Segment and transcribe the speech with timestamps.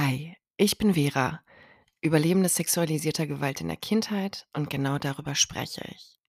[0.00, 1.40] Hi, ich bin Vera,
[2.00, 6.20] Überlebende sexualisierter Gewalt in der Kindheit und genau darüber spreche ich.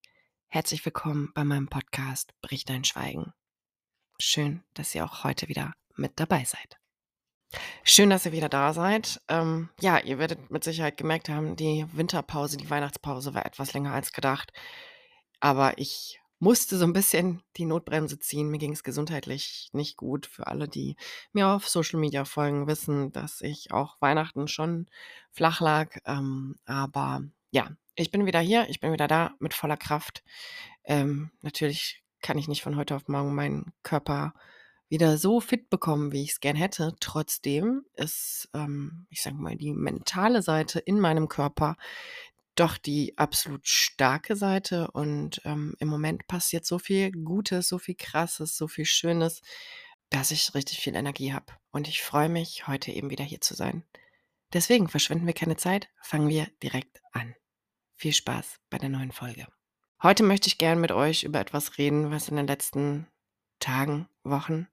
[0.48, 3.32] Herzlich willkommen bei meinem Podcast Brich dein Schweigen.
[4.18, 6.80] Schön, dass ihr auch heute wieder mit dabei seid.
[7.84, 9.20] Schön, dass ihr wieder da seid.
[9.28, 13.92] Ähm, ja, ihr werdet mit Sicherheit gemerkt haben, die Winterpause, die Weihnachtspause war etwas länger
[13.92, 14.52] als gedacht.
[15.38, 18.48] Aber ich musste so ein bisschen die Notbremse ziehen.
[18.48, 20.26] Mir ging es gesundheitlich nicht gut.
[20.26, 20.96] Für alle, die
[21.32, 24.86] mir auf Social Media folgen, wissen, dass ich auch Weihnachten schon
[25.30, 25.96] flach lag.
[26.06, 30.24] Ähm, aber ja, ich bin wieder hier, ich bin wieder da mit voller Kraft.
[30.84, 34.34] Ähm, natürlich kann ich nicht von heute auf morgen meinen Körper
[34.88, 36.94] wieder so fit bekommen, wie ich es gern hätte.
[37.00, 41.76] Trotzdem ist, ähm, ich sage mal, die mentale Seite in meinem Körper
[42.54, 47.94] doch die absolut starke Seite und ähm, im Moment passiert so viel Gutes, so viel
[47.94, 49.40] Krasses, so viel Schönes,
[50.10, 51.52] dass ich richtig viel Energie habe.
[51.70, 53.84] Und ich freue mich, heute eben wieder hier zu sein.
[54.52, 57.34] Deswegen verschwenden wir keine Zeit, fangen wir direkt an.
[57.94, 59.46] Viel Spaß bei der neuen Folge.
[60.02, 63.06] Heute möchte ich gern mit euch über etwas reden, was in den letzten
[63.60, 64.68] Tagen, Wochen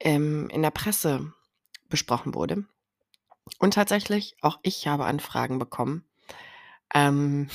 [0.00, 1.32] ähm, in der Presse
[1.88, 2.64] besprochen wurde.
[3.58, 6.07] Und tatsächlich, auch ich habe Anfragen bekommen
[6.94, 7.48] ähm,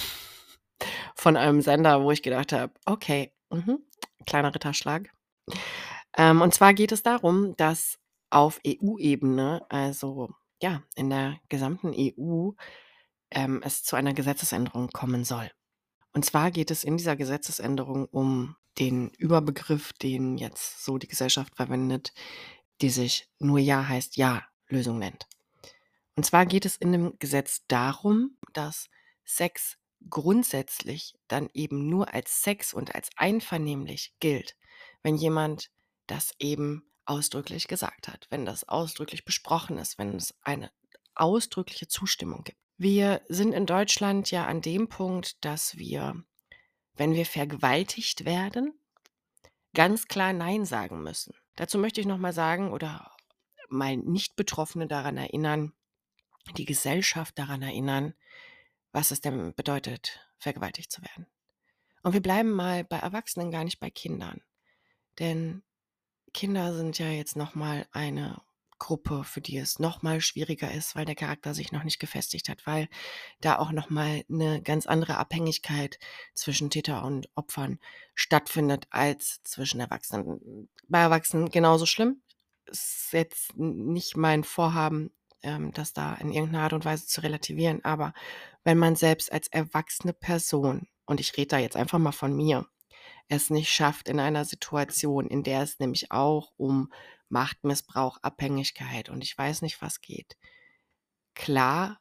[1.16, 3.80] von einem Sender, wo ich gedacht habe, okay, mhm,
[4.26, 5.09] kleiner Ritterschlag.
[6.17, 10.30] Ähm, und zwar geht es darum, dass auf EU-Ebene, also
[10.61, 12.52] ja, in der gesamten EU,
[13.31, 15.52] ähm, es zu einer Gesetzesänderung kommen soll.
[16.14, 21.56] Und zwar geht es in dieser Gesetzesänderung um den Überbegriff, den jetzt so die Gesellschaft
[21.56, 22.14] verwendet,
[22.81, 25.28] die sich nur Ja heißt Ja Lösung nennt.
[26.16, 28.89] Und zwar geht es in dem Gesetz darum, dass
[29.26, 29.78] Sex
[30.10, 34.58] grundsätzlich dann eben nur als Sex und als einvernehmlich gilt,
[35.02, 35.72] wenn jemand
[36.08, 40.72] das eben ausdrücklich gesagt hat, wenn das ausdrücklich besprochen ist, wenn es eine
[41.16, 42.58] ausdrückliche Zustimmung gibt.
[42.78, 46.24] Wir sind in Deutschland ja an dem Punkt, dass wir,
[46.96, 48.73] wenn wir vergewaltigt werden,
[49.73, 51.36] ganz klar Nein sagen müssen.
[51.56, 53.16] Dazu möchte ich nochmal sagen oder
[53.70, 55.73] mal Nicht-Betroffene daran erinnern,
[56.58, 58.14] die Gesellschaft daran erinnern,
[58.93, 61.27] was es denn bedeutet, vergewaltigt zu werden.
[62.04, 64.42] Und wir bleiben mal bei Erwachsenen, gar nicht bei Kindern.
[65.20, 65.64] Denn
[66.33, 68.42] Kinder sind ja jetzt nochmal eine
[68.80, 72.65] Gruppe, für die es nochmal schwieriger ist, weil der Charakter sich noch nicht gefestigt hat,
[72.67, 72.89] weil
[73.39, 75.99] da auch nochmal eine ganz andere Abhängigkeit
[76.33, 77.80] zwischen Täter und Opfern
[78.14, 80.70] stattfindet als zwischen Erwachsenen.
[80.87, 82.21] Bei Erwachsenen genauso schlimm.
[82.65, 85.11] Ist jetzt nicht mein Vorhaben,
[85.43, 87.83] ähm, das da in irgendeiner Art und Weise zu relativieren.
[87.83, 88.14] Aber
[88.64, 92.67] wenn man selbst als erwachsene Person, und ich rede da jetzt einfach mal von mir,
[93.27, 96.92] es nicht schafft in einer Situation, in der es nämlich auch um
[97.30, 100.37] Machtmissbrauch, Abhängigkeit und ich weiß nicht was geht.
[101.33, 101.99] Klar,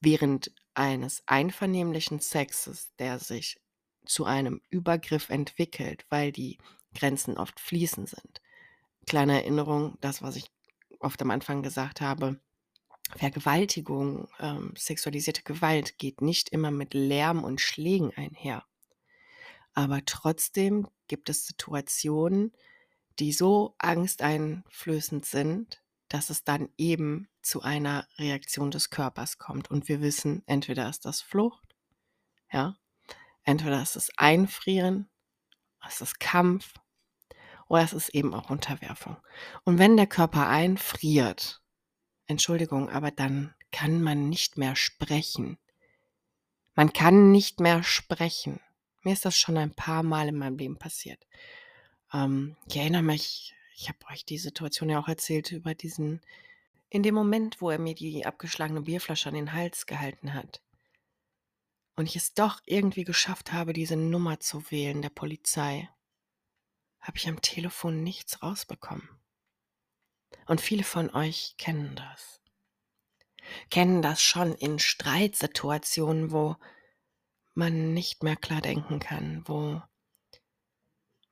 [0.00, 3.60] während eines einvernehmlichen Sexes, der sich
[4.06, 6.58] zu einem Übergriff entwickelt, weil die
[6.94, 8.40] Grenzen oft fließend sind.
[9.06, 10.53] Kleine Erinnerung, das, was ich
[11.04, 12.40] oft am Anfang gesagt habe,
[13.16, 18.64] Vergewaltigung, ähm, sexualisierte Gewalt geht nicht immer mit Lärm und Schlägen einher.
[19.74, 22.52] Aber trotzdem gibt es Situationen,
[23.18, 29.70] die so angsteinflößend sind, dass es dann eben zu einer Reaktion des Körpers kommt.
[29.70, 31.76] Und wir wissen, entweder ist das Flucht,
[32.50, 32.76] ja,
[33.42, 35.08] entweder ist es Einfrieren,
[35.86, 36.72] es ist Kampf
[37.68, 39.16] oder es ist eben auch Unterwerfung.
[39.64, 41.60] Und wenn der Körper einfriert,
[42.26, 45.58] Entschuldigung, aber dann kann man nicht mehr sprechen.
[46.74, 48.60] Man kann nicht mehr sprechen.
[49.02, 51.26] Mir ist das schon ein paar Mal in meinem Leben passiert.
[52.12, 56.20] Ähm, ich erinnere mich, ich habe euch die Situation ja auch erzählt über diesen,
[56.88, 60.62] in dem Moment, wo er mir die abgeschlagene Bierflasche an den Hals gehalten hat.
[61.96, 65.88] Und ich es doch irgendwie geschafft habe, diese Nummer zu wählen der Polizei
[67.04, 69.08] habe ich am Telefon nichts rausbekommen.
[70.46, 72.40] Und viele von euch kennen das.
[73.70, 76.56] Kennen das schon in Streitsituationen, wo
[77.52, 79.82] man nicht mehr klar denken kann, wo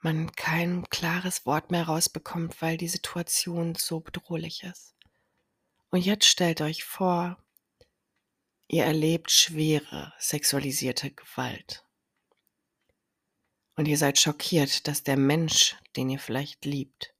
[0.00, 4.94] man kein klares Wort mehr rausbekommt, weil die Situation so bedrohlich ist.
[5.90, 7.42] Und jetzt stellt euch vor,
[8.68, 11.84] ihr erlebt schwere sexualisierte Gewalt.
[13.76, 17.14] Und ihr seid schockiert, dass der Mensch, den ihr vielleicht liebt,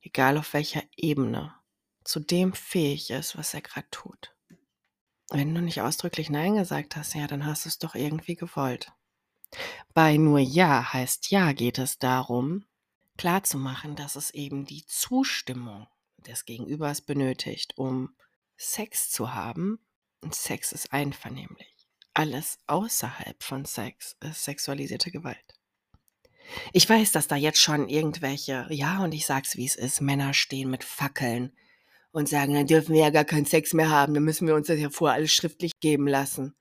[0.00, 1.54] egal auf welcher Ebene,
[2.04, 4.34] zu dem fähig ist, was er gerade tut.
[5.30, 8.92] Wenn du nicht ausdrücklich Nein gesagt hast, ja, dann hast du es doch irgendwie gewollt.
[9.94, 12.64] Bei nur Ja heißt Ja geht es darum,
[13.16, 15.86] klarzumachen, dass es eben die Zustimmung
[16.16, 18.14] des Gegenübers benötigt, um
[18.56, 19.78] Sex zu haben.
[20.20, 21.79] Und Sex ist einvernehmlich.
[22.20, 25.54] Alles außerhalb von Sex ist sexualisierte Gewalt.
[26.74, 30.34] Ich weiß, dass da jetzt schon irgendwelche, ja, und ich sag's wie es ist, Männer
[30.34, 31.56] stehen mit Fackeln
[32.12, 34.66] und sagen, dann dürfen wir ja gar keinen Sex mehr haben, dann müssen wir uns
[34.66, 36.54] das ja vorher alles schriftlich geben lassen.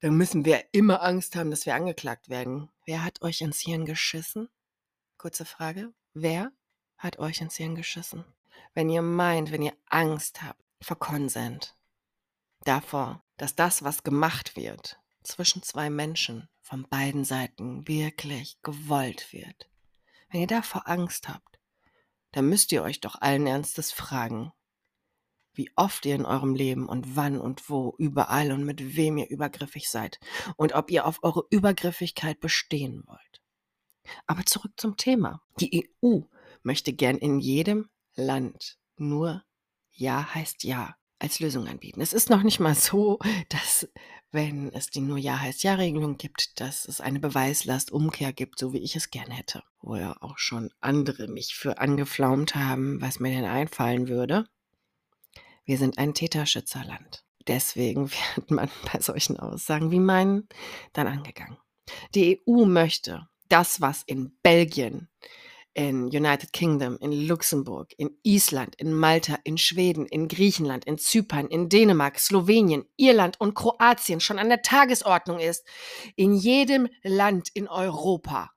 [0.00, 2.68] Dann müssen wir immer Angst haben, dass wir angeklagt werden.
[2.84, 4.48] Wer hat euch ins Hirn geschissen?
[5.18, 5.92] Kurze Frage.
[6.14, 6.50] Wer
[6.98, 8.24] hat euch ins Hirn geschissen?
[8.74, 11.76] Wenn ihr meint, wenn ihr Angst habt vor Konsent,
[12.64, 19.68] davor, dass das, was gemacht wird, zwischen zwei Menschen von beiden Seiten wirklich gewollt wird.
[20.30, 21.60] Wenn ihr davor Angst habt,
[22.32, 24.52] dann müsst ihr euch doch allen Ernstes fragen,
[25.52, 29.30] wie oft ihr in eurem Leben und wann und wo, überall und mit wem ihr
[29.30, 30.20] übergriffig seid
[30.56, 33.42] und ob ihr auf eure Übergriffigkeit bestehen wollt.
[34.26, 35.42] Aber zurück zum Thema.
[35.60, 36.20] Die EU
[36.62, 39.44] möchte gern in jedem Land nur
[39.90, 42.00] Ja heißt Ja als Lösung anbieten.
[42.00, 43.18] Es ist noch nicht mal so,
[43.48, 43.88] dass
[44.32, 48.82] wenn es die nur Ja heißt Ja-Regelung gibt, dass es eine Beweislastumkehr gibt, so wie
[48.82, 49.62] ich es gern hätte.
[49.80, 54.46] Wo ja auch schon andere mich für angeflaumt haben, was mir denn einfallen würde.
[55.64, 57.24] Wir sind ein Täterschützerland.
[57.46, 60.48] Deswegen wird man bei solchen Aussagen wie meinen
[60.92, 61.56] dann angegangen.
[62.14, 65.08] Die EU möchte das, was in Belgien,
[65.76, 71.48] in United Kingdom, in Luxemburg, in Island, in Malta, in Schweden, in Griechenland, in Zypern,
[71.48, 75.66] in Dänemark, Slowenien, Irland und Kroatien schon an der Tagesordnung ist,
[76.16, 78.52] in jedem Land in Europa.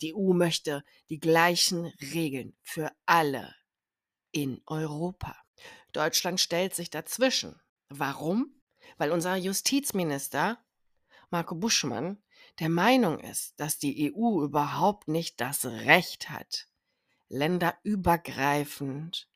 [0.00, 3.54] Die EU möchte die gleichen Regeln für alle
[4.32, 5.36] in Europa.
[5.92, 7.60] Deutschland stellt sich dazwischen.
[7.90, 8.54] Warum?
[8.96, 10.58] Weil unser Justizminister
[11.28, 12.22] Marco Buschmann
[12.60, 16.68] der Meinung ist, dass die EU überhaupt nicht das Recht hat,
[17.28, 19.28] länderübergreifend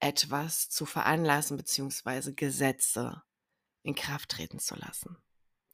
[0.00, 2.32] etwas zu veranlassen bzw.
[2.32, 3.22] Gesetze
[3.82, 5.16] in Kraft treten zu lassen.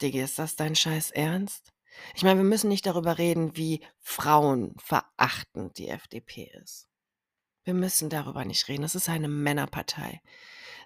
[0.02, 1.72] Digga, ist das dein Scheiß Ernst?
[2.14, 6.88] Ich meine, wir müssen nicht darüber reden, wie frauenverachtend die FDP ist.
[7.64, 8.84] Wir müssen darüber nicht reden.
[8.84, 10.20] Es ist eine Männerpartei.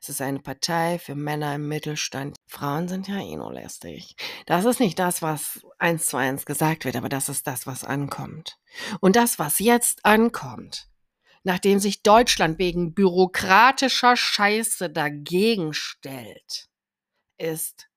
[0.03, 2.35] Es ist eine Partei für Männer im Mittelstand.
[2.49, 4.17] Frauen sind ja eh nur lästig.
[4.47, 7.85] Das ist nicht das, was eins zu eins gesagt wird, aber das ist das, was
[7.85, 8.59] ankommt.
[8.99, 10.89] Und das, was jetzt ankommt,
[11.45, 16.69] nachdem sich Deutschland wegen bürokratischer Scheiße dagegen stellt,
[17.39, 17.89] ist,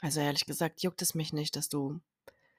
[0.00, 2.00] also ehrlich gesagt, juckt es mich nicht, dass du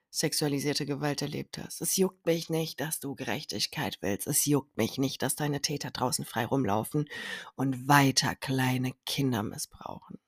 [0.10, 1.82] sexualisierte Gewalt erlebt hast.
[1.82, 4.28] Es juckt mich nicht, dass du Gerechtigkeit willst.
[4.28, 7.08] Es juckt mich nicht, dass deine Täter draußen frei rumlaufen
[7.56, 10.20] und weiter kleine Kinder missbrauchen.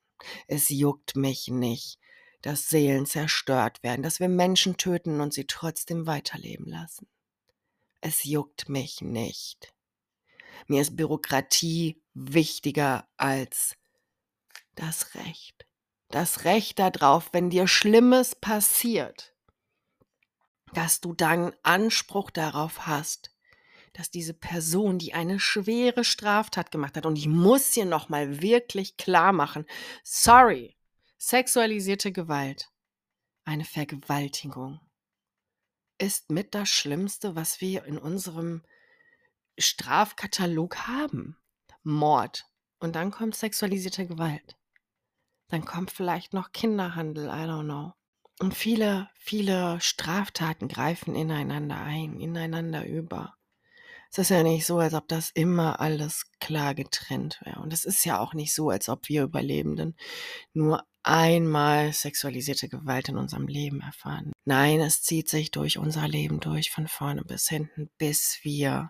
[0.48, 2.00] Es juckt mich nicht,
[2.42, 7.07] dass Seelen zerstört werden, dass wir Menschen töten und sie trotzdem weiterleben lassen.
[8.01, 9.74] Es juckt mich nicht.
[10.68, 13.75] Mir ist Bürokratie wichtiger als
[14.75, 15.68] das Recht.
[16.10, 19.31] Das Recht darauf, wenn dir Schlimmes passiert,
[20.73, 23.35] dass du dann Anspruch darauf hast,
[23.94, 28.97] dass diese Person, die eine schwere Straftat gemacht hat, und ich muss hier nochmal wirklich
[28.97, 29.65] klar machen,
[30.03, 30.77] sorry,
[31.18, 32.69] sexualisierte Gewalt,
[33.44, 34.79] eine Vergewaltigung,
[35.97, 38.63] ist mit das Schlimmste, was wir in unserem
[39.59, 41.38] Strafkatalog haben.
[41.83, 42.45] Mord.
[42.79, 44.57] Und dann kommt sexualisierte Gewalt.
[45.49, 47.94] Dann kommt vielleicht noch Kinderhandel, I don't know.
[48.42, 53.36] Und viele, viele Straftaten greifen ineinander ein, ineinander über.
[54.10, 57.60] Es ist ja nicht so, als ob das immer alles klar getrennt wäre.
[57.60, 59.95] Und es ist ja auch nicht so, als ob wir Überlebenden
[60.54, 64.31] nur einmal sexualisierte Gewalt in unserem Leben erfahren.
[64.44, 68.90] Nein, es zieht sich durch unser Leben durch, von vorne bis hinten, bis wir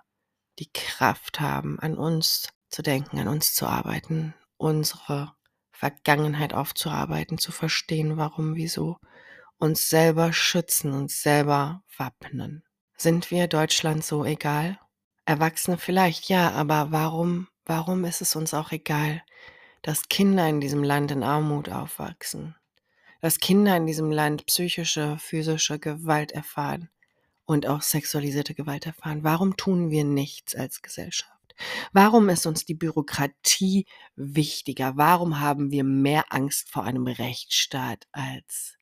[0.60, 5.34] die Kraft haben, an uns zu denken, an uns zu arbeiten, unsere
[5.74, 8.98] Vergangenheit aufzuarbeiten, zu verstehen, warum, wieso
[9.62, 12.64] uns selber schützen, uns selber wappnen.
[12.98, 14.80] Sind wir Deutschland so egal?
[15.26, 19.22] Erwachsene vielleicht ja, aber warum, warum ist es uns auch egal,
[19.84, 22.56] dass Kinder in diesem Land in Armut aufwachsen?
[23.22, 26.90] Dass Kinder in diesem Land psychische, physische Gewalt erfahren
[27.46, 29.24] und auch sexualisierte Gewalt erfahren?
[29.24, 31.32] Warum tun wir nichts als Gesellschaft?
[31.94, 34.98] Warum ist uns die Bürokratie wichtiger?
[34.98, 38.80] Warum haben wir mehr Angst vor einem Rechtsstaat als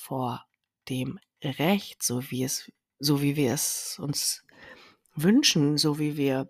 [0.00, 0.44] vor
[0.88, 4.44] dem Recht, so wie es, so wie wir es uns
[5.14, 6.46] wünschen, so wie wir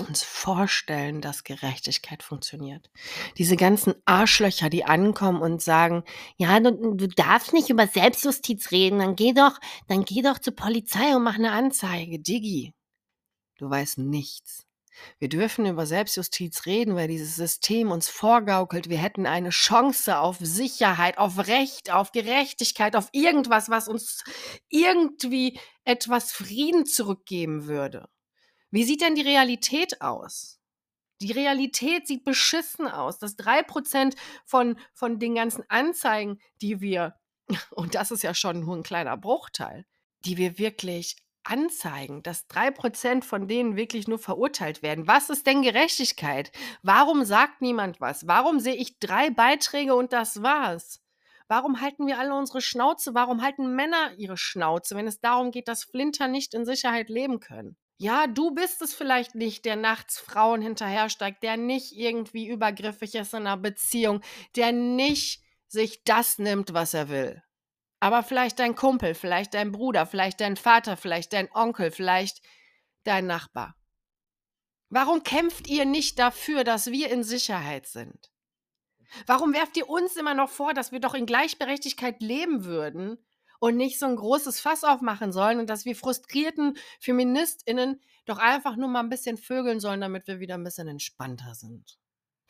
[0.00, 2.90] uns vorstellen, dass Gerechtigkeit funktioniert.
[3.38, 6.02] Diese ganzen Arschlöcher, die ankommen und sagen,
[6.36, 10.54] ja, du, du, darfst nicht über Selbstjustiz reden, dann geh doch, dann geh doch zur
[10.56, 12.18] Polizei und mach eine Anzeige.
[12.18, 12.72] Diggi,
[13.58, 14.66] du weißt nichts.
[15.18, 20.36] Wir dürfen über Selbstjustiz reden, weil dieses System uns vorgaukelt, wir hätten eine Chance auf
[20.40, 24.24] Sicherheit, auf Recht, auf Gerechtigkeit, auf irgendwas, was uns
[24.68, 28.08] irgendwie etwas Frieden zurückgeben würde.
[28.70, 30.58] Wie sieht denn die Realität aus?
[31.20, 33.18] Die Realität sieht beschissen aus.
[33.18, 37.14] Das 3% von, von den ganzen Anzeigen, die wir,
[37.70, 39.86] und das ist ja schon nur ein kleiner Bruchteil,
[40.24, 45.06] die wir wirklich anzeigen, dass 3% von denen wirklich nur verurteilt werden.
[45.06, 46.52] Was ist denn Gerechtigkeit?
[46.82, 48.26] Warum sagt niemand was?
[48.26, 51.00] Warum sehe ich drei Beiträge und das war's?
[51.48, 53.14] Warum halten wir alle unsere Schnauze?
[53.14, 57.40] Warum halten Männer ihre Schnauze, wenn es darum geht, dass Flinter nicht in Sicherheit leben
[57.40, 57.76] können?
[57.98, 63.34] Ja, du bist es vielleicht nicht, der nachts Frauen hinterhersteigt, der nicht irgendwie übergriffig ist
[63.34, 64.22] in einer Beziehung,
[64.56, 67.42] der nicht sich das nimmt, was er will.
[68.02, 72.42] Aber vielleicht dein Kumpel, vielleicht dein Bruder, vielleicht dein Vater, vielleicht dein Onkel, vielleicht
[73.04, 73.76] dein Nachbar.
[74.88, 78.32] Warum kämpft ihr nicht dafür, dass wir in Sicherheit sind?
[79.26, 83.24] Warum werft ihr uns immer noch vor, dass wir doch in Gleichberechtigkeit leben würden
[83.60, 88.74] und nicht so ein großes Fass aufmachen sollen und dass wir frustrierten Feministinnen doch einfach
[88.74, 92.00] nur mal ein bisschen vögeln sollen, damit wir wieder ein bisschen entspannter sind?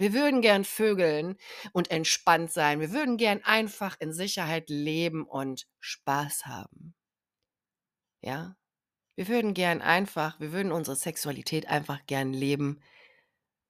[0.02, 1.36] Wir würden gern vögeln
[1.72, 2.80] und entspannt sein.
[2.80, 6.96] Wir würden gern einfach in Sicherheit leben und Spaß haben.
[8.20, 8.56] Ja?
[9.14, 12.80] Wir würden gern einfach, wir würden unsere Sexualität einfach gern leben,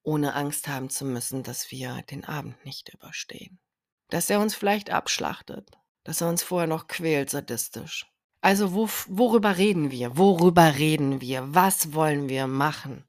[0.03, 3.61] ohne Angst haben zu müssen, dass wir den Abend nicht überstehen.
[4.09, 5.69] Dass er uns vielleicht abschlachtet,
[6.03, 8.07] dass er uns vorher noch quält, sadistisch.
[8.41, 10.17] Also wo, worüber reden wir?
[10.17, 11.55] Worüber reden wir?
[11.55, 13.05] Was wollen wir machen?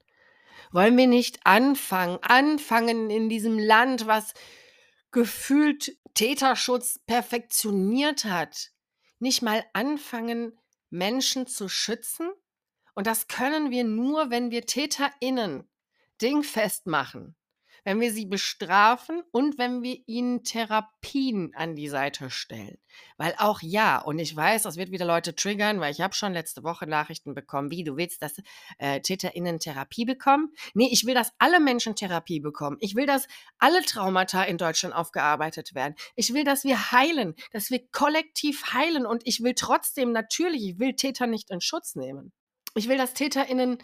[0.74, 4.34] Wollen wir nicht anfangen, anfangen in diesem Land, was
[5.12, 8.72] gefühlt Täterschutz perfektioniert hat,
[9.20, 10.58] nicht mal anfangen,
[10.90, 12.28] Menschen zu schützen?
[12.96, 15.70] Und das können wir nur, wenn wir TäterInnen
[16.20, 17.36] dingfest machen
[17.84, 22.78] wenn wir sie bestrafen und wenn wir ihnen Therapien an die Seite stellen.
[23.16, 26.32] Weil auch ja, und ich weiß, das wird wieder Leute triggern, weil ich habe schon
[26.32, 28.40] letzte Woche Nachrichten bekommen, wie du willst, dass
[28.78, 30.52] äh, TäterInnen Therapie bekommen.
[30.74, 32.76] Nee, ich will, dass alle Menschen Therapie bekommen.
[32.80, 35.94] Ich will, dass alle Traumata in Deutschland aufgearbeitet werden.
[36.16, 40.78] Ich will, dass wir heilen, dass wir kollektiv heilen und ich will trotzdem natürlich, ich
[40.78, 42.32] will Täter nicht in Schutz nehmen.
[42.74, 43.78] Ich will, dass TäterInnen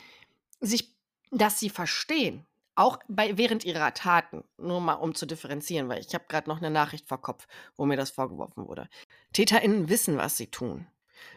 [0.61, 0.95] sich,
[1.31, 2.47] dass sie verstehen,
[2.81, 6.59] auch bei, während ihrer Taten, nur mal um zu differenzieren, weil ich habe gerade noch
[6.59, 7.47] eine Nachricht vor Kopf,
[7.77, 8.89] wo mir das vorgeworfen wurde.
[9.35, 10.87] TäterInnen wissen, was sie tun.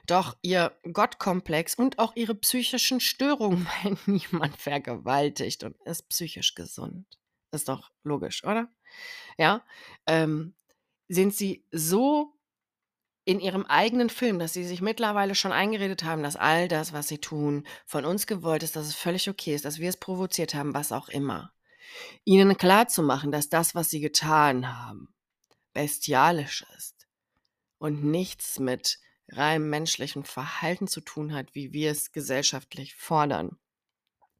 [0.07, 7.19] Doch ihr Gottkomplex und auch ihre psychischen Störungen, weil niemand vergewaltigt und ist psychisch gesund.
[7.51, 8.69] Ist doch logisch, oder?
[9.37, 9.65] Ja.
[10.07, 10.55] Ähm,
[11.09, 12.32] sind sie so
[13.25, 17.07] in ihrem eigenen Film, dass sie sich mittlerweile schon eingeredet haben, dass all das, was
[17.07, 20.53] sie tun, von uns gewollt ist, dass es völlig okay ist, dass wir es provoziert
[20.53, 21.53] haben, was auch immer.
[22.25, 25.13] Ihnen klarzumachen, dass das, was sie getan haben,
[25.73, 27.07] bestialisch ist
[27.77, 28.99] und nichts mit
[29.29, 33.57] rein menschlichem Verhalten zu tun hat, wie wir es gesellschaftlich fordern,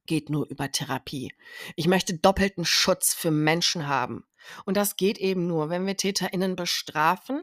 [0.06, 1.32] geht nur über Therapie.
[1.76, 4.24] Ich möchte doppelten Schutz für Menschen haben.
[4.66, 7.42] Und das geht eben nur, wenn wir TäterInnen bestrafen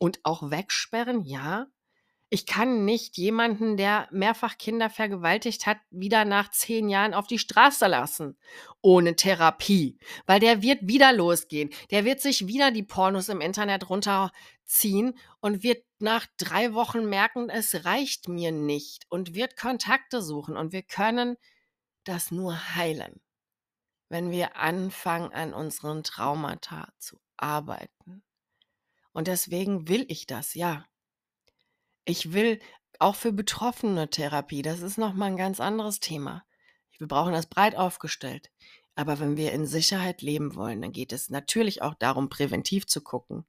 [0.00, 1.66] und auch wegsperren, ja.
[2.30, 7.40] Ich kann nicht jemanden, der mehrfach Kinder vergewaltigt hat, wieder nach zehn Jahren auf die
[7.40, 8.38] Straße lassen.
[8.82, 9.98] Ohne Therapie.
[10.26, 11.70] Weil der wird wieder losgehen.
[11.90, 17.50] Der wird sich wieder die Pornos im Internet runterziehen und wird nach drei Wochen merken,
[17.50, 20.56] es reicht mir nicht und wird Kontakte suchen.
[20.56, 21.36] Und wir können
[22.04, 23.20] das nur heilen,
[24.08, 28.22] wenn wir anfangen, an unseren Traumata zu arbeiten.
[29.20, 30.86] Und deswegen will ich das, ja.
[32.06, 32.58] Ich will
[32.98, 34.62] auch für Betroffene Therapie.
[34.62, 36.42] Das ist nochmal ein ganz anderes Thema.
[36.96, 38.50] Wir brauchen das breit aufgestellt.
[38.94, 43.02] Aber wenn wir in Sicherheit leben wollen, dann geht es natürlich auch darum, präventiv zu
[43.02, 43.44] gucken.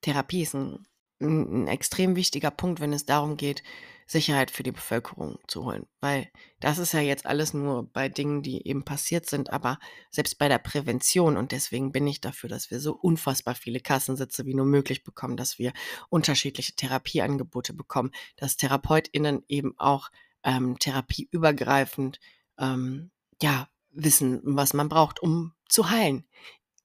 [0.00, 0.88] Therapie ist ein,
[1.20, 3.62] ein, ein extrem wichtiger Punkt, wenn es darum geht,
[4.10, 5.86] Sicherheit für die Bevölkerung zu holen.
[6.00, 9.78] Weil das ist ja jetzt alles nur bei Dingen, die eben passiert sind, aber
[10.10, 14.46] selbst bei der Prävention und deswegen bin ich dafür, dass wir so unfassbar viele Kassensitze
[14.46, 15.74] wie nur möglich bekommen, dass wir
[16.08, 20.08] unterschiedliche Therapieangebote bekommen, dass TherapeutInnen eben auch
[20.42, 22.18] ähm, therapieübergreifend
[22.58, 23.10] ähm,
[23.42, 26.26] ja, wissen, was man braucht, um zu heilen.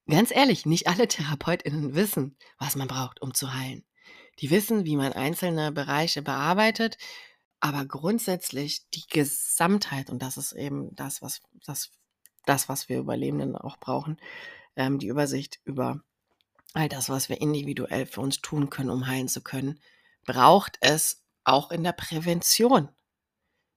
[0.10, 3.86] Ganz ehrlich, nicht alle TherapeutInnen wissen, was man braucht, um zu heilen.
[4.40, 6.98] Die wissen, wie man einzelne Bereiche bearbeitet,
[7.60, 11.92] aber grundsätzlich die Gesamtheit, und das ist eben das, was, das,
[12.46, 14.18] das, was wir Überlebenden auch brauchen,
[14.76, 16.02] ähm, die Übersicht über
[16.74, 19.80] all das, was wir individuell für uns tun können, um heilen zu können,
[20.26, 22.90] braucht es auch in der Prävention.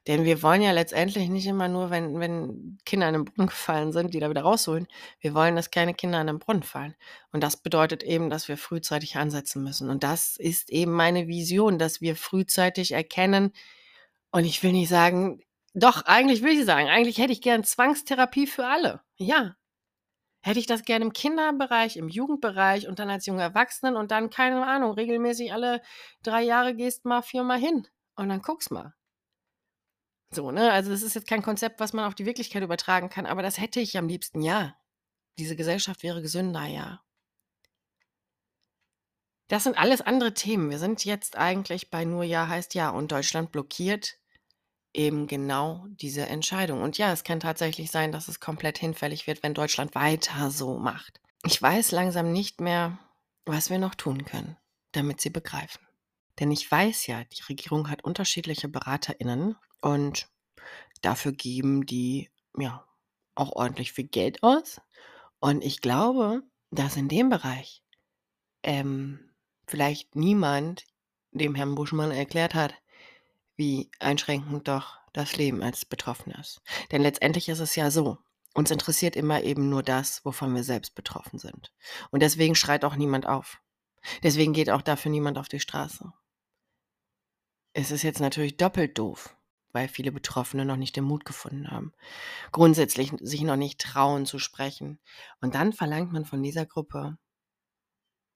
[0.06, 3.92] Denn wir wollen ja letztendlich nicht immer nur, wenn, wenn Kinder in den Brunnen gefallen
[3.92, 4.86] sind, die da wieder rausholen.
[5.18, 6.94] Wir wollen, dass keine Kinder in den Brunnen fallen.
[7.32, 9.90] Und das bedeutet eben, dass wir frühzeitig ansetzen müssen.
[9.90, 13.52] Und das ist eben meine Vision, dass wir frühzeitig erkennen.
[14.30, 15.42] Und ich will nicht sagen,
[15.75, 19.02] doch, eigentlich will ich sagen, eigentlich hätte ich gern Zwangstherapie für alle.
[19.16, 19.56] Ja.
[20.40, 24.30] Hätte ich das gern im Kinderbereich, im Jugendbereich und dann als junge Erwachsenen und dann,
[24.30, 25.82] keine Ahnung, regelmäßig alle
[26.22, 28.95] drei Jahre gehst mal viermal hin und dann guckst mal.
[30.30, 30.73] So, ne?
[30.73, 33.59] Also das ist jetzt kein Konzept, was man auf die Wirklichkeit übertragen kann, aber das
[33.59, 34.76] hätte ich am liebsten, ja.
[35.38, 37.02] Diese Gesellschaft wäre gesünder, ja.
[39.49, 40.71] Das sind alles andere Themen.
[40.71, 44.18] Wir sind jetzt eigentlich bei nur Ja heißt Ja und Deutschland blockiert
[44.92, 46.83] eben genau diese Entscheidung.
[46.83, 50.78] Und ja, es kann tatsächlich sein, dass es komplett hinfällig wird, wenn Deutschland weiter so
[50.78, 51.21] macht.
[51.45, 52.99] Ich weiß langsam nicht mehr,
[53.45, 54.56] was wir noch tun können,
[54.92, 55.85] damit sie begreifen.
[56.38, 60.28] Denn ich weiß ja, die Regierung hat unterschiedliche BeraterInnen und
[61.00, 62.86] dafür geben die ja
[63.34, 64.80] auch ordentlich viel Geld aus.
[65.38, 67.82] Und ich glaube, dass in dem Bereich
[68.62, 69.30] ähm,
[69.66, 70.84] vielleicht niemand
[71.30, 72.74] dem Herrn Buschmann erklärt hat,
[73.56, 76.60] wie einschränkend doch das Leben als Betroffener ist.
[76.92, 78.18] Denn letztendlich ist es ja so,
[78.54, 81.72] uns interessiert immer eben nur das, wovon wir selbst betroffen sind.
[82.10, 83.60] Und deswegen schreit auch niemand auf.
[84.22, 86.12] Deswegen geht auch dafür niemand auf die Straße.
[87.78, 89.37] Es ist jetzt natürlich doppelt doof,
[89.73, 91.92] weil viele Betroffene noch nicht den Mut gefunden haben,
[92.50, 94.99] grundsätzlich sich noch nicht trauen zu sprechen.
[95.42, 97.18] Und dann verlangt man von dieser Gruppe,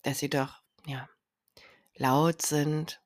[0.02, 1.08] dass sie doch, ja,
[1.96, 3.00] laut sind,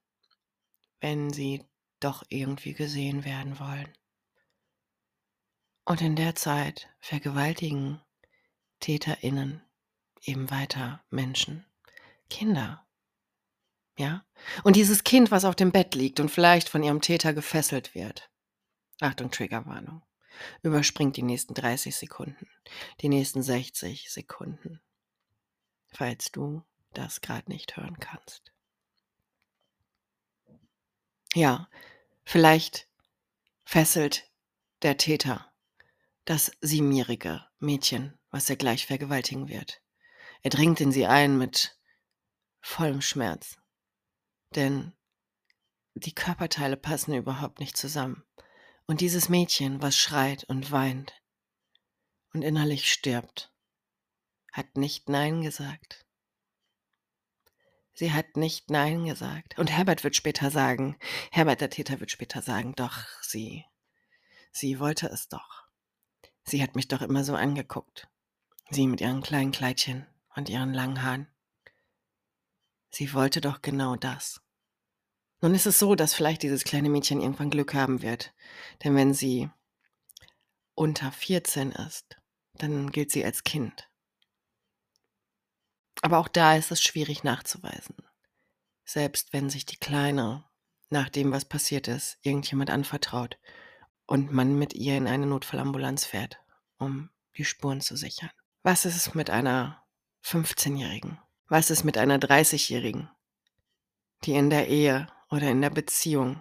[0.98, 1.62] wenn sie
[2.00, 3.96] doch irgendwie gesehen werden wollen.
[5.84, 8.02] Und in der Zeit vergewaltigen
[8.80, 9.62] TäterInnen
[10.22, 11.64] eben weiter Menschen,
[12.28, 12.83] Kinder.
[13.96, 14.24] Ja?
[14.62, 18.30] Und dieses Kind, was auf dem Bett liegt und vielleicht von ihrem Täter gefesselt wird.
[19.00, 20.02] Achtung, Triggerwarnung.
[20.62, 22.48] Überspringt die nächsten 30 Sekunden,
[23.00, 24.80] die nächsten 60 Sekunden,
[25.92, 28.52] falls du das gerade nicht hören kannst.
[31.34, 31.68] Ja,
[32.24, 32.88] vielleicht
[33.64, 34.30] fesselt
[34.82, 35.52] der Täter
[36.24, 39.82] das siebenjährige Mädchen, was er gleich vergewaltigen wird.
[40.42, 41.78] Er dringt in sie ein mit
[42.60, 43.56] vollem Schmerz,
[44.56, 44.92] denn
[45.94, 48.24] die Körperteile passen überhaupt nicht zusammen.
[48.86, 51.12] Und dieses Mädchen, was schreit und weint
[52.32, 53.52] und innerlich stirbt,
[54.52, 56.04] hat nicht Nein gesagt.
[57.94, 59.58] Sie hat nicht Nein gesagt.
[59.58, 60.98] Und Herbert wird später sagen,
[61.30, 63.64] Herbert der Täter wird später sagen, doch, sie,
[64.50, 65.64] sie wollte es doch.
[66.42, 68.08] Sie hat mich doch immer so angeguckt.
[68.70, 71.28] Sie mit ihren kleinen Kleidchen und ihren langen Haaren.
[72.90, 74.43] Sie wollte doch genau das.
[75.44, 78.32] Nun ist es so, dass vielleicht dieses kleine Mädchen irgendwann Glück haben wird.
[78.82, 79.50] Denn wenn sie
[80.74, 82.16] unter 14 ist,
[82.54, 83.90] dann gilt sie als Kind.
[86.00, 87.94] Aber auch da ist es schwierig nachzuweisen.
[88.86, 90.46] Selbst wenn sich die Kleine
[90.88, 93.38] nach dem, was passiert ist, irgendjemand anvertraut
[94.06, 96.38] und man mit ihr in eine Notfallambulanz fährt,
[96.78, 98.30] um die Spuren zu sichern.
[98.62, 99.84] Was ist es mit einer
[100.24, 101.18] 15-Jährigen?
[101.48, 103.10] Was ist mit einer 30-Jährigen,
[104.22, 106.40] die in der Ehe oder in der Beziehung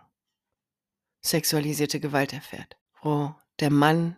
[1.21, 4.15] sexualisierte Gewalt erfährt, wo der Mann,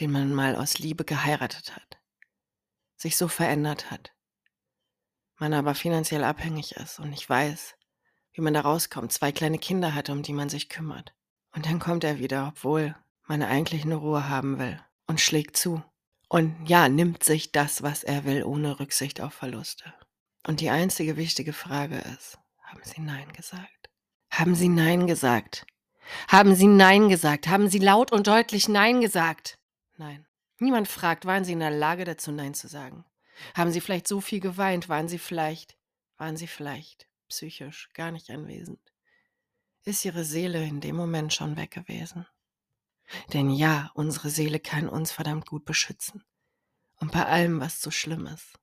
[0.00, 2.00] den man mal aus Liebe geheiratet hat,
[2.96, 4.12] sich so verändert hat,
[5.36, 7.76] man aber finanziell abhängig ist und nicht weiß,
[8.32, 11.14] wie man da rauskommt, zwei kleine Kinder hat, um die man sich kümmert.
[11.52, 15.84] Und dann kommt er wieder, obwohl man eigentlich eine Ruhe haben will und schlägt zu
[16.28, 19.94] und ja, nimmt sich das, was er will, ohne Rücksicht auf Verluste.
[20.46, 23.90] Und die einzige wichtige Frage ist, haben Sie Nein gesagt?
[24.30, 25.66] Haben Sie Nein gesagt?
[26.28, 27.48] Haben Sie Nein gesagt?
[27.48, 29.58] Haben Sie laut und deutlich Nein gesagt?
[29.96, 30.26] Nein.
[30.58, 33.04] Niemand fragt, waren Sie in der Lage dazu, Nein zu sagen?
[33.54, 34.88] Haben Sie vielleicht so viel geweint?
[34.88, 35.76] Waren Sie vielleicht,
[36.16, 38.80] waren Sie vielleicht psychisch gar nicht anwesend?
[39.84, 42.26] Ist Ihre Seele in dem Moment schon weg gewesen?
[43.32, 46.24] Denn ja, unsere Seele kann uns verdammt gut beschützen.
[46.96, 48.58] Und bei allem, was so schlimm ist,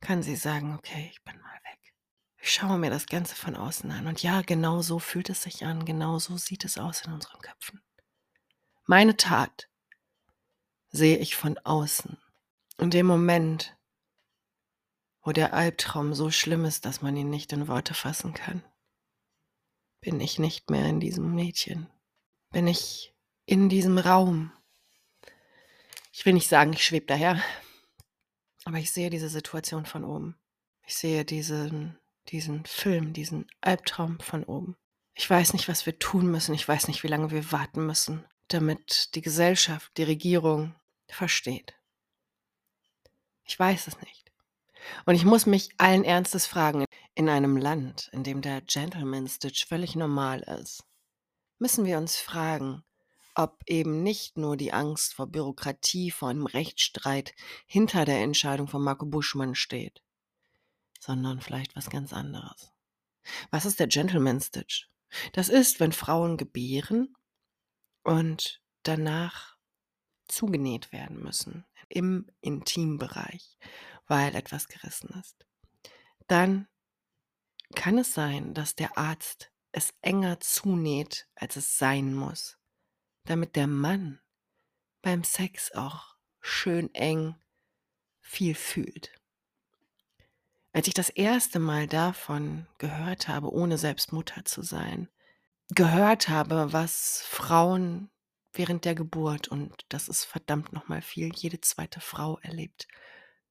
[0.00, 1.77] kann sie sagen, okay, ich bin mal weg.
[2.40, 4.06] Ich schaue mir das Ganze von außen an.
[4.06, 7.40] Und ja, genau so fühlt es sich an, genau so sieht es aus in unseren
[7.40, 7.82] Köpfen.
[8.86, 9.68] Meine Tat
[10.90, 12.16] sehe ich von außen.
[12.78, 13.76] Und dem Moment,
[15.22, 18.64] wo der Albtraum so schlimm ist, dass man ihn nicht in Worte fassen kann,
[20.00, 21.90] bin ich nicht mehr in diesem Mädchen.
[22.50, 23.12] Bin ich
[23.44, 24.52] in diesem Raum.
[26.12, 27.42] Ich will nicht sagen, ich schwebe daher,
[28.64, 30.36] aber ich sehe diese Situation von oben.
[30.86, 31.98] Ich sehe diesen,
[32.30, 34.76] diesen Film, diesen Albtraum von oben.
[35.14, 36.54] Ich weiß nicht, was wir tun müssen.
[36.54, 40.74] Ich weiß nicht, wie lange wir warten müssen, damit die Gesellschaft, die Regierung
[41.08, 41.74] versteht.
[43.44, 44.30] Ich weiß es nicht.
[45.06, 49.66] Und ich muss mich allen Ernstes fragen, in einem Land, in dem der Gentleman Stitch
[49.66, 50.84] völlig normal ist,
[51.58, 52.84] müssen wir uns fragen,
[53.34, 57.34] ob eben nicht nur die Angst vor Bürokratie, vor einem Rechtsstreit
[57.66, 60.02] hinter der Entscheidung von Marco Buschmann steht,
[60.98, 62.72] sondern vielleicht was ganz anderes.
[63.50, 64.88] Was ist der Gentleman Stitch?
[65.32, 67.14] Das ist, wenn Frauen gebären
[68.02, 69.56] und danach
[70.26, 73.58] zugenäht werden müssen im Intimbereich,
[74.06, 75.46] weil etwas gerissen ist.
[76.26, 76.68] Dann
[77.74, 82.58] kann es sein, dass der Arzt es enger zunäht, als es sein muss,
[83.24, 84.20] damit der Mann
[85.02, 87.36] beim Sex auch schön eng
[88.20, 89.12] viel fühlt.
[90.78, 95.08] Als ich das erste Mal davon gehört habe, ohne selbst Mutter zu sein,
[95.70, 98.10] gehört habe, was Frauen
[98.52, 102.86] während der Geburt, und das ist verdammt nochmal viel, jede zweite Frau erlebt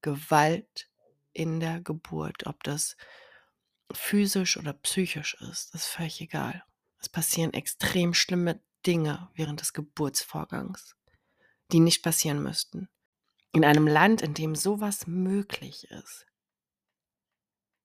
[0.00, 0.88] Gewalt
[1.34, 2.96] in der Geburt, ob das
[3.92, 6.64] physisch oder psychisch ist, ist völlig egal.
[6.98, 10.96] Es passieren extrem schlimme Dinge während des Geburtsvorgangs,
[11.72, 12.88] die nicht passieren müssten.
[13.52, 16.24] In einem Land, in dem sowas möglich ist,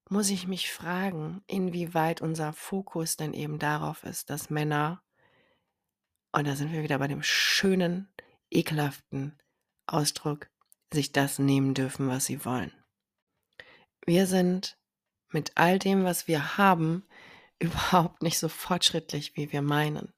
[0.09, 5.01] muss ich mich fragen, inwieweit unser Fokus denn eben darauf ist, dass Männer,
[6.31, 8.13] und da sind wir wieder bei dem schönen,
[8.49, 9.37] ekelhaften
[9.87, 10.49] Ausdruck,
[10.91, 12.71] sich das nehmen dürfen, was sie wollen.
[14.05, 14.77] Wir sind
[15.29, 17.07] mit all dem, was wir haben,
[17.59, 20.13] überhaupt nicht so fortschrittlich, wie wir meinen.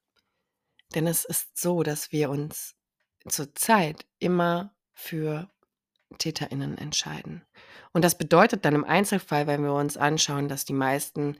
[0.94, 2.74] Denn es ist so, dass wir uns
[3.28, 5.50] zurzeit immer für
[6.18, 7.44] TäterInnen entscheiden.
[7.92, 11.36] Und das bedeutet dann im Einzelfall, wenn wir uns anschauen, dass die meisten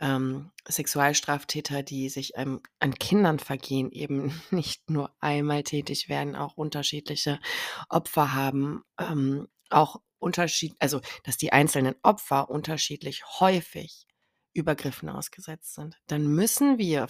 [0.00, 6.56] ähm, Sexualstraftäter, die sich ähm, an Kindern vergehen, eben nicht nur einmal tätig werden, auch
[6.56, 7.40] unterschiedliche
[7.88, 14.06] Opfer haben, ähm, auch Unterschied, also dass die einzelnen Opfer unterschiedlich häufig
[14.52, 17.06] Übergriffen ausgesetzt sind, dann müssen wir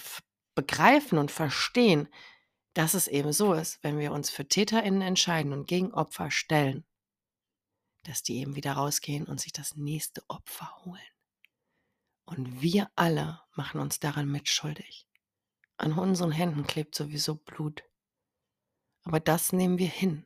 [0.55, 2.09] begreifen und verstehen,
[2.74, 6.85] dass es eben so ist, wenn wir uns für TäterInnen entscheiden und gegen Opfer stellen,
[8.05, 11.01] dass die eben wieder rausgehen und sich das nächste Opfer holen.
[12.25, 15.07] Und wir alle machen uns daran mitschuldig.
[15.79, 17.85] An unseren Händen klebt sowieso Blut.
[19.05, 20.25] Aber das nehmen wir hin.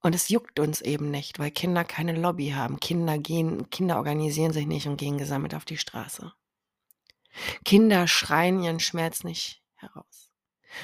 [0.00, 2.78] Und es juckt uns eben nicht, weil Kinder keine Lobby haben.
[2.78, 6.32] Kinder gehen, Kinder organisieren sich nicht und gehen gesammelt auf die Straße.
[7.64, 10.30] Kinder schreien ihren Schmerz nicht heraus.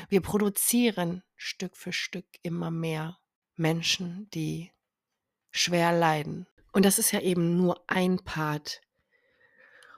[0.09, 3.19] Wir produzieren Stück für Stück immer mehr
[3.55, 4.73] Menschen, die
[5.53, 6.47] schwer leiden.
[6.73, 8.81] Und das ist ja eben nur ein Part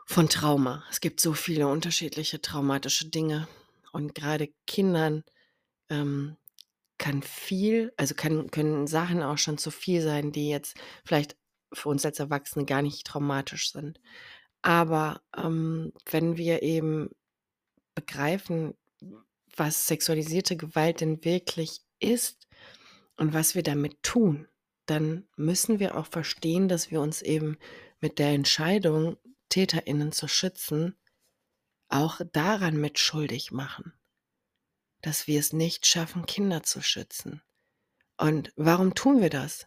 [0.05, 0.85] von Trauma.
[0.91, 3.49] Es gibt so viele unterschiedliche traumatische Dinge.
[3.93, 5.25] Und gerade Kindern
[5.89, 6.37] ähm,
[6.99, 11.37] kann viel, also kann, können Sachen auch schon zu viel sein, die jetzt vielleicht
[11.73, 14.01] für uns als Erwachsene gar nicht traumatisch sind.
[14.63, 17.11] Aber ähm, wenn wir eben
[17.95, 18.75] begreifen,
[19.57, 22.49] was sexualisierte Gewalt denn wirklich ist
[23.17, 24.49] und was wir damit tun,
[24.87, 27.59] dann müssen wir auch verstehen, dass wir uns eben
[28.01, 29.17] mit der Entscheidung,
[29.49, 30.97] TäterInnen zu schützen,
[31.89, 33.93] auch daran mitschuldig machen,
[35.01, 37.43] dass wir es nicht schaffen, Kinder zu schützen.
[38.17, 39.67] Und warum tun wir das?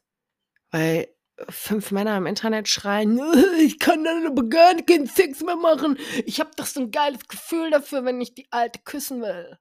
[0.71, 1.07] Weil
[1.49, 3.19] fünf Männer im Internet schreien,
[3.59, 5.97] ich kann dann aber gar keinen Sex mehr machen.
[6.25, 9.57] Ich habe doch so ein geiles Gefühl dafür, wenn ich die Alte küssen will.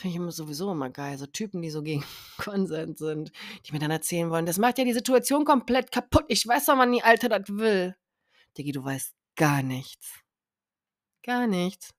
[0.00, 1.18] Finde ich immer sowieso immer geil.
[1.18, 2.02] So Typen, die so gegen
[2.38, 3.32] Konsent sind,
[3.66, 6.24] die mir dann erzählen wollen, das macht ja die Situation komplett kaputt.
[6.28, 7.94] Ich weiß doch, wann die Alte das will.
[8.56, 10.20] Diggi, du weißt Gar nichts.
[11.22, 11.90] Gar nichts.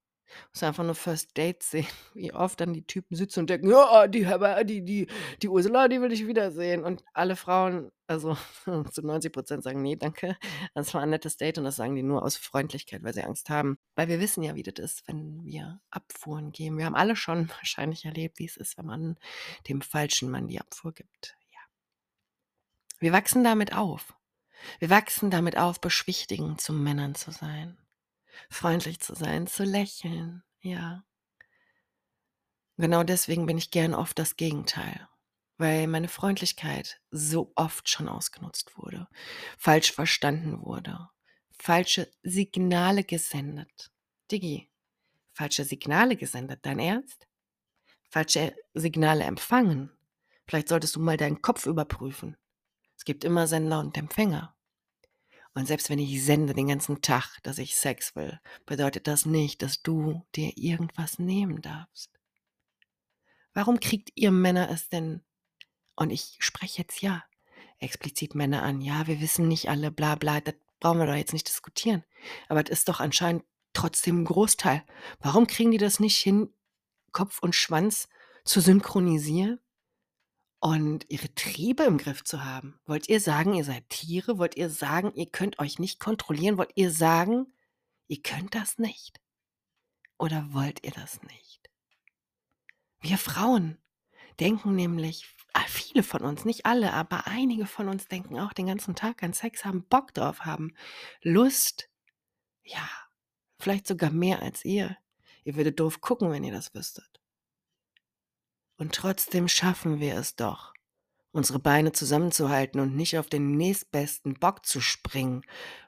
[0.54, 4.08] Muss einfach nur First Date sehen, wie oft dann die Typen sitzen und denken, ja,
[4.08, 4.26] die,
[4.66, 5.08] die, die,
[5.42, 6.84] die Ursula, die will ich wiedersehen.
[6.84, 8.38] Und alle Frauen, also
[8.92, 10.38] zu 90 Prozent sagen, nee, danke,
[10.74, 13.50] das war ein nettes Date und das sagen die nur aus Freundlichkeit, weil sie Angst
[13.50, 13.78] haben.
[13.96, 16.78] Weil wir wissen ja, wie das ist, wenn wir Abfuhren geben.
[16.78, 19.18] Wir haben alle schon wahrscheinlich erlebt, wie es ist, wenn man
[19.68, 21.38] dem falschen Mann die Abfuhr gibt.
[21.52, 21.60] Ja.
[23.00, 24.14] Wir wachsen damit auf.
[24.80, 27.78] Wir wachsen damit auf, beschwichtigend zu Männern zu sein,
[28.50, 31.04] freundlich zu sein, zu lächeln, ja.
[32.78, 35.08] Genau deswegen bin ich gern oft das Gegenteil,
[35.58, 39.08] weil meine Freundlichkeit so oft schon ausgenutzt wurde,
[39.58, 41.10] falsch verstanden wurde,
[41.52, 43.92] falsche Signale gesendet.
[44.32, 44.72] Digi,
[45.34, 47.28] falsche Signale gesendet, dein Ernst?
[48.10, 49.92] Falsche Signale empfangen.
[50.48, 52.36] Vielleicht solltest du mal deinen Kopf überprüfen.
[52.98, 54.56] Es gibt immer Sender und Empfänger.
[55.54, 59.62] Und selbst wenn ich sende den ganzen Tag, dass ich Sex will, bedeutet das nicht,
[59.62, 62.10] dass du dir irgendwas nehmen darfst.
[63.54, 65.22] Warum kriegt ihr Männer es denn?
[65.96, 67.24] Und ich spreche jetzt ja
[67.80, 68.80] explizit Männer an.
[68.82, 72.04] Ja, wir wissen nicht alle, bla bla, das brauchen wir doch jetzt nicht diskutieren.
[72.48, 74.86] Aber das ist doch anscheinend trotzdem ein Großteil.
[75.20, 76.54] Warum kriegen die das nicht hin,
[77.12, 78.08] Kopf und Schwanz
[78.46, 79.60] zu synchronisieren
[80.62, 82.80] und ihre Triebe im Griff zu haben?
[82.86, 84.38] Wollt ihr sagen, ihr seid Tiere?
[84.38, 86.58] Wollt ihr sagen, ihr könnt euch nicht kontrollieren?
[86.58, 87.48] Wollt ihr sagen,
[88.08, 89.20] ihr könnt das nicht?
[90.18, 91.70] Oder wollt ihr das nicht?
[93.02, 93.80] Wir Frauen
[94.40, 98.68] denken nämlich, ah, viele von uns, nicht alle, aber einige von uns denken auch den
[98.68, 100.76] ganzen Tag an Sex, haben Bock drauf, haben
[101.24, 101.90] Lust.
[102.64, 102.88] Ja,
[103.58, 104.96] vielleicht sogar mehr als ihr.
[105.44, 107.11] Ihr würdet doof gucken, wenn ihr das wüsstet.
[108.82, 110.74] Und trotzdem schaffen wir es doch,
[111.32, 115.44] unsere Beine zusammenzuhalten und nicht auf den nächstbesten Bock zu springen,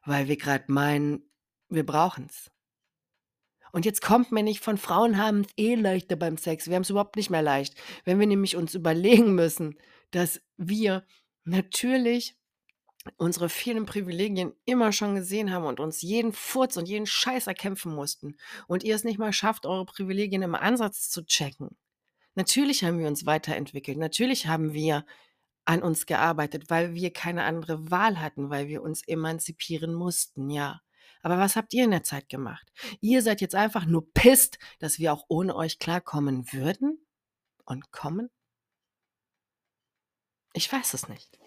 [0.05, 1.23] weil wir gerade meinen,
[1.69, 2.51] wir brauchen's.
[3.71, 6.67] Und jetzt kommt mir nicht von Frauen haben es eh leichter beim Sex.
[6.67, 7.73] Wir haben es überhaupt nicht mehr leicht.
[8.05, 9.75] Wenn wir nämlich uns überlegen müssen,
[10.11, 11.03] dass wir
[11.45, 12.37] natürlich
[13.17, 17.95] unsere vielen Privilegien immer schon gesehen haben und uns jeden Furz und jeden Scheiß erkämpfen
[17.95, 21.75] mussten und ihr es nicht mal schafft, eure Privilegien im Ansatz zu checken.
[22.35, 23.97] Natürlich haben wir uns weiterentwickelt.
[23.97, 25.05] Natürlich haben wir
[25.65, 30.81] an uns gearbeitet, weil wir keine andere Wahl hatten, weil wir uns emanzipieren mussten, ja.
[31.21, 32.69] Aber was habt ihr in der Zeit gemacht?
[32.99, 37.05] Ihr seid jetzt einfach nur pisst, dass wir auch ohne euch klarkommen würden
[37.65, 38.29] und kommen?
[40.53, 41.39] Ich weiß es nicht.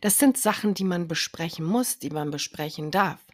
[0.00, 3.24] Das sind Sachen, die man besprechen muss, die man besprechen darf.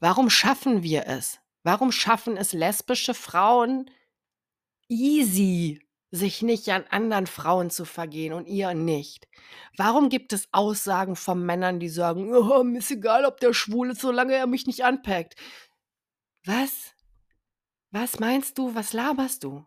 [0.00, 1.38] Warum schaffen wir es?
[1.62, 3.90] Warum schaffen es lesbische Frauen
[4.92, 9.26] easy, sich nicht an anderen Frauen zu vergehen und ihr nicht?
[9.76, 13.90] Warum gibt es Aussagen von Männern, die sagen, oh, mir ist egal, ob der schwul
[13.90, 15.34] ist, solange er mich nicht anpackt?
[16.44, 16.94] Was?
[17.90, 18.74] Was meinst du?
[18.74, 19.64] Was laberst du?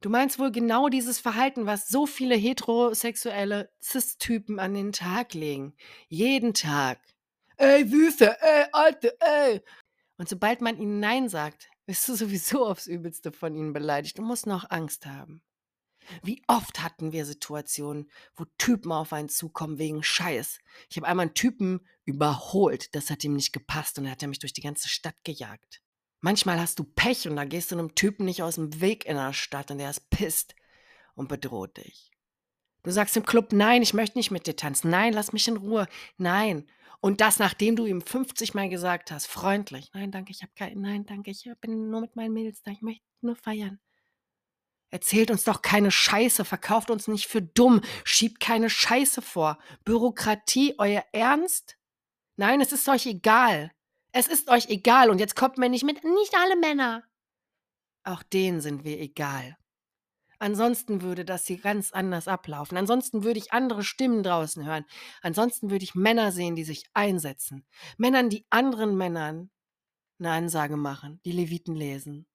[0.00, 5.74] Du meinst wohl genau dieses Verhalten, was so viele heterosexuelle Cis-Typen an den Tag legen.
[6.08, 7.00] Jeden Tag.
[7.56, 9.60] Ey, Süße, ey, Alte, ey.
[10.16, 14.26] Und sobald man ihnen Nein sagt, bist du sowieso aufs Übelste von ihnen beleidigt und
[14.26, 15.40] musst noch Angst haben.
[16.22, 20.58] Wie oft hatten wir Situationen, wo Typen auf einen zukommen wegen Scheiß.
[20.90, 24.38] Ich habe einmal einen Typen überholt, das hat ihm nicht gepasst und er hat mich
[24.38, 25.80] durch die ganze Stadt gejagt.
[26.20, 29.16] Manchmal hast du Pech und da gehst du einem Typen nicht aus dem Weg in
[29.16, 30.54] der Stadt und der ist pisst
[31.14, 32.10] und bedroht dich.
[32.82, 34.90] Du sagst im Club, nein, ich möchte nicht mit dir tanzen.
[34.90, 35.88] Nein, lass mich in Ruhe.
[36.18, 36.68] Nein.
[37.00, 39.90] Und das, nachdem du ihm 50 Mal gesagt hast, freundlich.
[39.94, 42.72] Nein, danke, ich habe kein, nein, danke, ich bin nur mit meinen Mädels da.
[42.72, 43.78] Ich möchte nur feiern.
[44.90, 49.58] Erzählt uns doch keine Scheiße, verkauft uns nicht für dumm, schiebt keine Scheiße vor.
[49.84, 51.76] Bürokratie, euer Ernst?
[52.36, 53.70] Nein, es ist euch egal.
[54.12, 57.04] Es ist euch egal und jetzt kommt mir nicht mit, nicht alle Männer.
[58.02, 59.57] Auch denen sind wir egal.
[60.38, 62.76] Ansonsten würde das hier ganz anders ablaufen.
[62.76, 64.84] Ansonsten würde ich andere Stimmen draußen hören.
[65.20, 67.66] Ansonsten würde ich Männer sehen, die sich einsetzen.
[67.96, 69.50] Männern, die anderen Männern
[70.18, 72.26] eine Ansage machen, die Leviten lesen.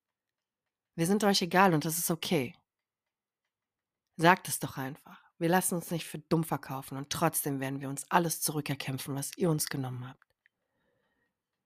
[0.95, 2.55] Wir sind euch egal und das ist okay.
[4.17, 5.21] Sagt es doch einfach.
[5.39, 9.35] Wir lassen uns nicht für dumm verkaufen und trotzdem werden wir uns alles zurückerkämpfen, was
[9.37, 10.23] ihr uns genommen habt.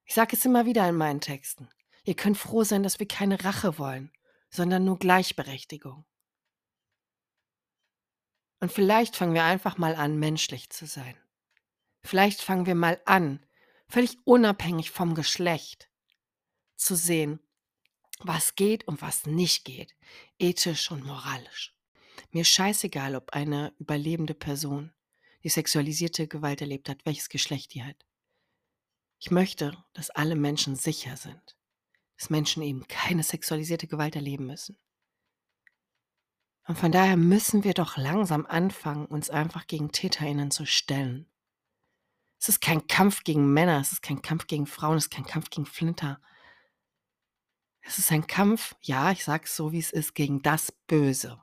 [0.05, 1.67] Ich sage es immer wieder in meinen Texten.
[2.05, 4.11] Ihr könnt froh sein, dass wir keine Rache wollen,
[4.49, 6.05] sondern nur Gleichberechtigung.
[8.59, 11.15] Und vielleicht fangen wir einfach mal an, menschlich zu sein.
[12.01, 13.45] Vielleicht fangen wir mal an,
[13.87, 15.89] völlig unabhängig vom Geschlecht,
[16.75, 17.39] zu sehen,
[18.19, 19.95] was geht und was nicht geht,
[20.39, 21.75] ethisch und moralisch.
[22.31, 24.93] Mir scheißegal, ob eine überlebende Person
[25.43, 28.05] die sexualisierte Gewalt erlebt hat, welches Geschlecht die hat.
[29.19, 31.57] Ich möchte, dass alle Menschen sicher sind,
[32.17, 34.77] dass Menschen eben keine sexualisierte Gewalt erleben müssen.
[36.67, 41.27] Und von daher müssen wir doch langsam anfangen, uns einfach gegen Täterinnen zu stellen.
[42.39, 45.25] Es ist kein Kampf gegen Männer, es ist kein Kampf gegen Frauen, es ist kein
[45.25, 46.21] Kampf gegen Flinter.
[47.81, 51.41] Es ist ein Kampf, ja, ich sag's so, wie es ist, gegen das Böse.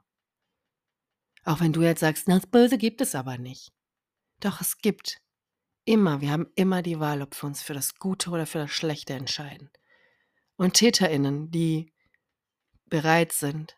[1.45, 3.73] Auch wenn du jetzt sagst, das Böse gibt es aber nicht.
[4.41, 5.25] Doch es gibt
[5.87, 8.71] Immer, wir haben immer die Wahl, ob wir uns für das Gute oder für das
[8.71, 9.71] Schlechte entscheiden.
[10.57, 11.93] Und TäterInnen, die
[12.87, 13.77] bereit sind,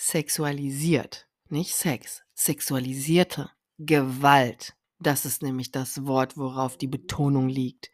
[0.00, 7.90] sexualisiert, nicht Sex, sexualisierte Gewalt, das ist nämlich das Wort, worauf die Betonung liegt,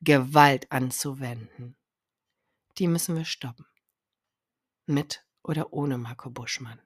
[0.00, 1.76] Gewalt anzuwenden,
[2.78, 3.66] die müssen wir stoppen.
[4.86, 6.80] Mit oder ohne Marco Buschmann.